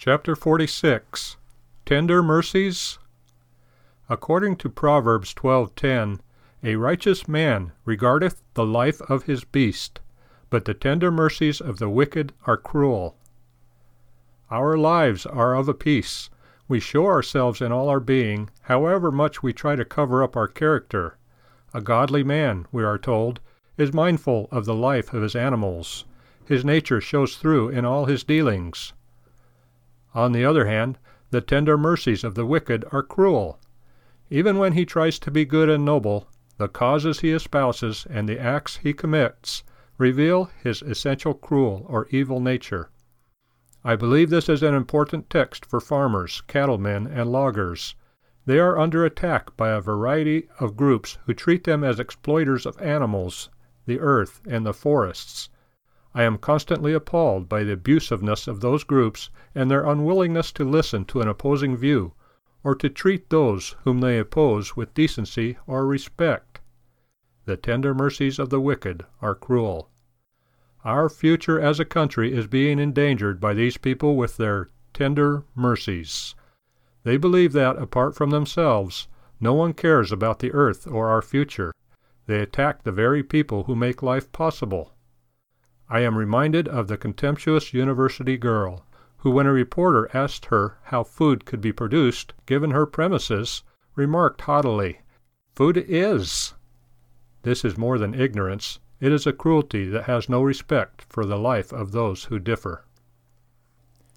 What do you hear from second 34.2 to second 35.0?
Even when he